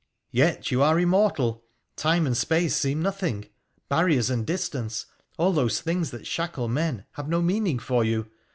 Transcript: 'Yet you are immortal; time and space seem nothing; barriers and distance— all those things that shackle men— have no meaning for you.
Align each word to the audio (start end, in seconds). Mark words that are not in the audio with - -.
'Yet 0.31 0.71
you 0.71 0.81
are 0.81 0.99
immortal; 0.99 1.63
time 1.95 2.25
and 2.25 2.35
space 2.35 2.75
seem 2.75 3.03
nothing; 3.03 3.45
barriers 3.87 4.31
and 4.31 4.47
distance— 4.47 5.05
all 5.37 5.53
those 5.53 5.79
things 5.79 6.09
that 6.09 6.25
shackle 6.25 6.67
men— 6.67 7.05
have 7.17 7.29
no 7.29 7.39
meaning 7.39 7.77
for 7.77 8.03
you. 8.03 8.25